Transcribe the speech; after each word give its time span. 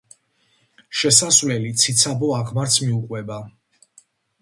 შესასვლელი 1.01 1.75
ციცაბო 1.83 2.33
აღმართს 2.41 2.83
მიუყვება. 2.89 3.43